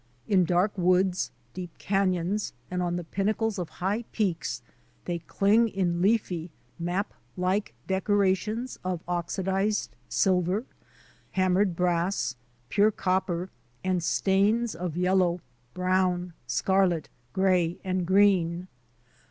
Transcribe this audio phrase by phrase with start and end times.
[0.27, 4.63] In dark woods, deep canons, and on the pinnacles of high peaks
[5.05, 6.49] they cling in leafy,
[6.81, 10.65] maplike decora tions of oxidized silver,
[11.33, 12.35] hammered brass,
[12.69, 13.49] pure cop per,
[13.83, 15.39] and stains of yellow,
[15.75, 18.67] brown, scarlet, gray, and green.